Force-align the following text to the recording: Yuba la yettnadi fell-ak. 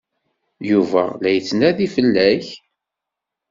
Yuba 0.69 1.03
la 1.21 1.29
yettnadi 1.31 1.87
fell-ak. 1.95 2.45